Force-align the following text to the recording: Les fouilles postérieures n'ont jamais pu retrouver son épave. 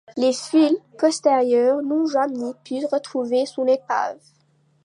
Les 0.17 0.33
fouilles 0.33 0.79
postérieures 0.97 1.83
n'ont 1.83 2.07
jamais 2.07 2.53
pu 2.65 2.83
retrouver 2.91 3.45
son 3.45 3.67
épave. 3.67 4.17